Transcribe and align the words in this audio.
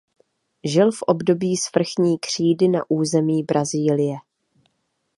Žil 0.63 0.91
v 0.91 1.01
období 1.01 1.57
svrchní 1.57 2.19
křídy 2.19 2.67
na 2.67 2.79
území 2.89 3.43
Brazílie. 3.43 4.17